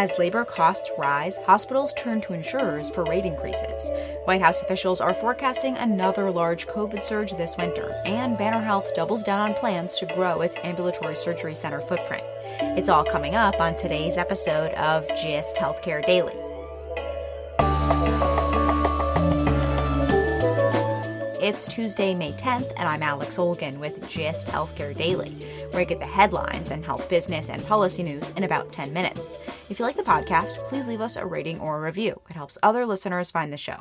[0.00, 3.90] As labor costs rise, hospitals turn to insurers for rate increases.
[4.24, 9.22] White House officials are forecasting another large COVID surge this winter, and Banner Health doubles
[9.22, 12.24] down on plans to grow its ambulatory surgery center footprint.
[12.78, 16.32] It's all coming up on today's episode of GIST Healthcare Daily.
[21.42, 25.30] It's Tuesday, May 10th, and I'm Alex Olgin with GIST Healthcare Daily,
[25.70, 29.38] where I get the headlines and health business and policy news in about 10 minutes.
[29.70, 32.20] If you like the podcast, please leave us a rating or a review.
[32.28, 33.78] It helps other listeners find the show.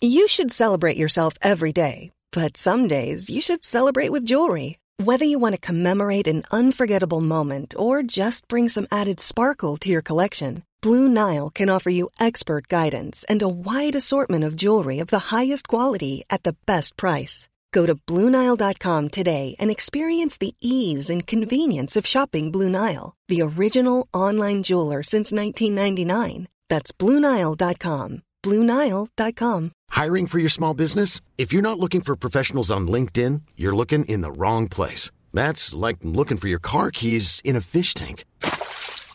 [0.00, 4.78] You should celebrate yourself every day, but some days you should celebrate with jewelry.
[4.98, 9.88] Whether you want to commemorate an unforgettable moment or just bring some added sparkle to
[9.88, 14.98] your collection, Blue Nile can offer you expert guidance and a wide assortment of jewelry
[14.98, 17.48] of the highest quality at the best price.
[17.70, 23.42] Go to BlueNile.com today and experience the ease and convenience of shopping Blue Nile, the
[23.42, 26.48] original online jeweler since 1999.
[26.68, 28.22] That's BlueNile.com.
[28.42, 29.72] BlueNile.com.
[29.90, 31.20] Hiring for your small business?
[31.38, 35.12] If you're not looking for professionals on LinkedIn, you're looking in the wrong place.
[35.32, 38.24] That's like looking for your car keys in a fish tank.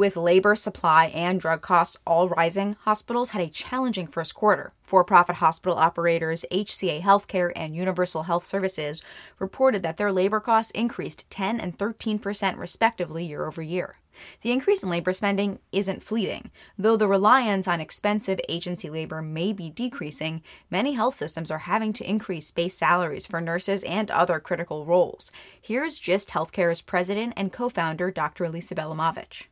[0.00, 4.70] With labor, supply, and drug costs all rising, hospitals had a challenging first quarter.
[4.82, 9.02] For profit hospital operators HCA Healthcare and Universal Health Services
[9.38, 13.96] reported that their labor costs increased 10 and 13% respectively year over year.
[14.40, 16.50] The increase in labor spending isn't fleeting.
[16.78, 20.40] Though the reliance on expensive agency labor may be decreasing,
[20.70, 25.30] many health systems are having to increase base salaries for nurses and other critical roles.
[25.60, 28.44] Here's GIST Healthcare's president and co founder, Dr.
[28.46, 29.44] Elisa Bielamowicz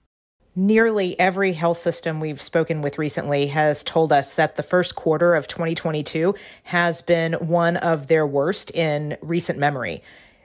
[0.58, 5.36] nearly every health system we've spoken with recently has told us that the first quarter
[5.36, 10.02] of 2022 has been one of their worst in recent memory.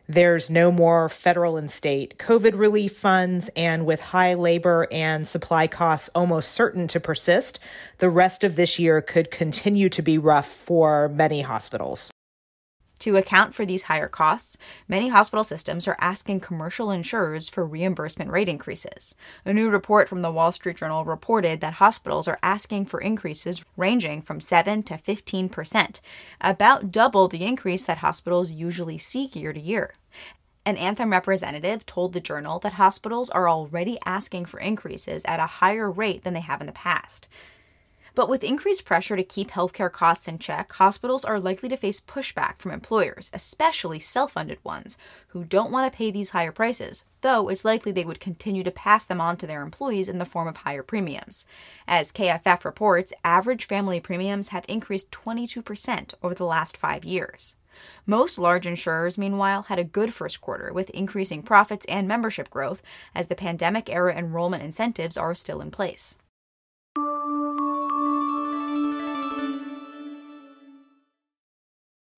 [0.07, 5.65] There's no more federal and state COVID relief funds, and with high labor and supply
[5.65, 7.59] costs almost certain to persist,
[7.97, 12.11] the rest of this year could continue to be rough for many hospitals.
[12.99, 18.31] To account for these higher costs, many hospital systems are asking commercial insurers for reimbursement
[18.31, 19.13] rate increases.
[19.45, 23.65] A new report from the Wall Street Journal reported that hospitals are asking for increases
[23.75, 25.99] ranging from 7 to 15 percent,
[26.39, 29.93] about double the increase that hospitals usually seek year to year.
[30.65, 35.45] An Anthem representative told the journal that hospitals are already asking for increases at a
[35.45, 37.27] higher rate than they have in the past.
[38.15, 41.99] But with increased pressure to keep healthcare costs in check, hospitals are likely to face
[41.99, 47.05] pushback from employers, especially self funded ones, who don't want to pay these higher prices,
[47.21, 50.25] though it's likely they would continue to pass them on to their employees in the
[50.25, 51.45] form of higher premiums.
[51.87, 57.55] As KFF reports, average family premiums have increased 22% over the last five years.
[58.05, 62.83] Most large insurers, meanwhile, had a good first quarter with increasing profits and membership growth
[63.15, 66.19] as the pandemic era enrollment incentives are still in place.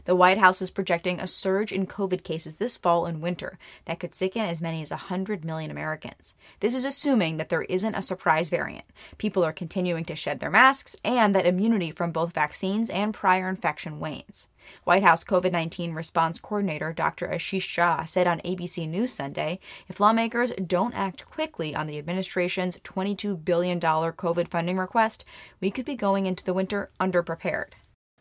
[0.05, 3.99] The White House is projecting a surge in COVID cases this fall and winter that
[3.99, 6.35] could sicken as many as 100 million Americans.
[6.59, 8.85] This is assuming that there isn't a surprise variant.
[9.17, 13.49] People are continuing to shed their masks and that immunity from both vaccines and prior
[13.49, 14.47] infection wanes.
[14.83, 17.27] White House COVID 19 response coordinator Dr.
[17.27, 22.77] Ashish Jha said on ABC News Sunday if lawmakers don't act quickly on the administration's
[22.77, 25.25] $22 billion COVID funding request,
[25.59, 27.73] we could be going into the winter underprepared.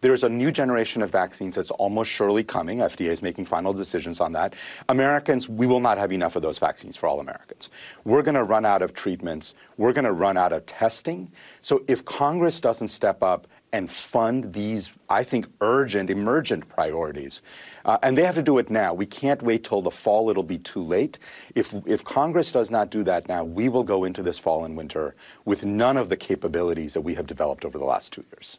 [0.04, 2.81] There's a new generation of vaccines that's almost surely coming.
[2.81, 4.53] FDA is making final decisions on that.
[4.91, 7.70] Americans, we will not have enough of those vaccines for all Americans.
[8.04, 9.54] We're going to run out of treatments.
[9.78, 11.32] We're going to run out of testing.
[11.62, 17.41] So if Congress doesn't step up and fund these, I think, urgent, emergent priorities.
[17.86, 18.92] Uh, and they have to do it now.
[18.92, 20.28] We can't wait till the fall.
[20.28, 21.18] It'll be too late.
[21.54, 24.77] If, if Congress does not do that now, we will go into this fall and
[24.77, 25.16] winter
[25.47, 28.59] with none of the capabilities that we have developed over the last two years.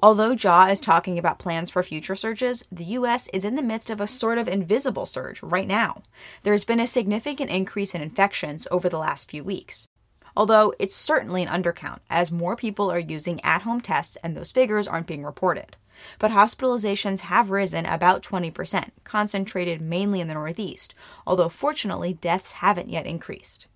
[0.00, 3.90] Although Jha is talking about plans for future surges, the US is in the midst
[3.90, 6.02] of a sort of invisible surge right now.
[6.44, 9.88] There's been a significant increase in infections over the last few weeks.
[10.36, 14.52] Although it's certainly an undercount, as more people are using at home tests and those
[14.52, 15.76] figures aren't being reported.
[16.20, 20.94] But hospitalizations have risen about 20%, concentrated mainly in the Northeast,
[21.26, 23.66] although fortunately deaths haven't yet increased.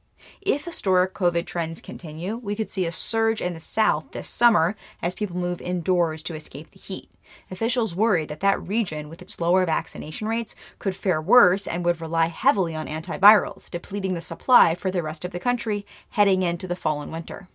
[0.41, 4.77] If historic COVID trends continue, we could see a surge in the South this summer
[5.01, 7.11] as people move indoors to escape the heat.
[7.51, 12.01] Officials worry that that region, with its lower vaccination rates, could fare worse and would
[12.01, 16.67] rely heavily on antivirals, depleting the supply for the rest of the country heading into
[16.67, 17.49] the fall and winter.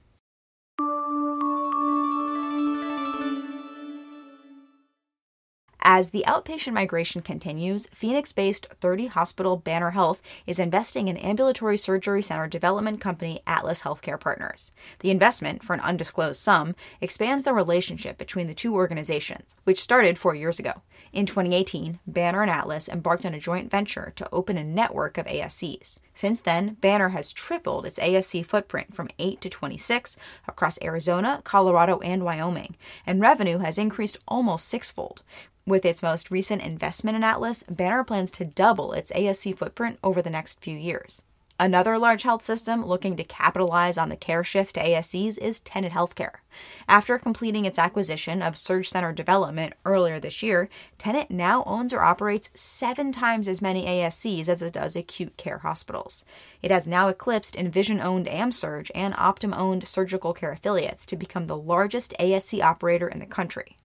[5.89, 11.77] As the outpatient migration continues, Phoenix based 30 hospital Banner Health is investing in ambulatory
[11.77, 14.73] surgery center development company Atlas Healthcare Partners.
[14.99, 20.17] The investment, for an undisclosed sum, expands the relationship between the two organizations, which started
[20.17, 20.73] four years ago.
[21.13, 25.25] In 2018, Banner and Atlas embarked on a joint venture to open a network of
[25.25, 25.99] ASCs.
[26.13, 30.17] Since then, Banner has tripled its ASC footprint from 8 to 26
[30.49, 32.75] across Arizona, Colorado, and Wyoming,
[33.05, 35.23] and revenue has increased almost sixfold.
[35.67, 40.21] With its most recent investment in Atlas, Banner plans to double its ASC footprint over
[40.21, 41.23] the next few years.
[41.59, 45.91] Another large health system looking to capitalize on the care shift to ASCs is Tenet
[45.91, 46.35] Healthcare.
[46.87, 52.49] After completing its acquisition of SurgCenter Development earlier this year, Tenet now owns or operates
[52.53, 56.23] seven times as many ASCs as it does acute care hospitals.
[56.61, 61.47] It has now eclipsed Envision owned AmSurg and Optum owned surgical care affiliates to become
[61.47, 63.76] the largest ASC operator in the country.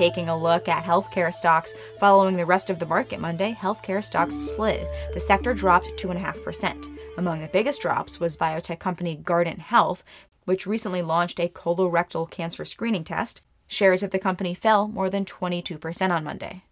[0.00, 4.34] Taking a look at healthcare stocks following the rest of the market Monday, healthcare stocks
[4.34, 4.88] slid.
[5.12, 6.88] The sector dropped 2.5%.
[7.18, 10.02] Among the biggest drops was biotech company Guardant Health,
[10.46, 13.42] which recently launched a colorectal cancer screening test.
[13.66, 16.62] Shares of the company fell more than 22% on Monday.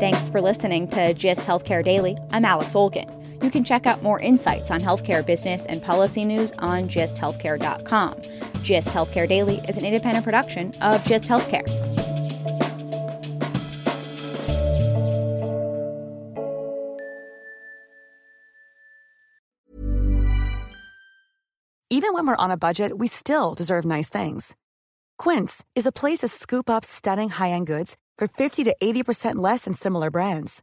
[0.00, 2.18] Thanks for listening to GIST Healthcare Daily.
[2.32, 3.19] I'm Alex Olgin.
[3.42, 8.22] You can check out more insights on healthcare business and policy news on gisthealthcare.com.
[8.62, 11.90] GIST Healthcare Daily is an independent production of GIST Healthcare.
[21.92, 24.56] Even when we're on a budget, we still deserve nice things.
[25.18, 29.36] Quince is a place to scoop up stunning high end goods for 50 to 80%
[29.36, 30.62] less than similar brands.